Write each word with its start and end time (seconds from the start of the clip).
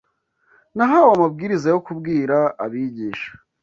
Nahawe 0.75 1.09
amabwiriza 1.15 1.67
yo 1.73 1.79
kubwira 1.85 2.37
abigisha 2.63 3.31